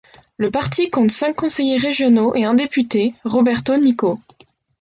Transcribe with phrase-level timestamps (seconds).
[0.37, 4.19] Le parti compte cinq conseillers régionaux et un député, Roberto Nicco.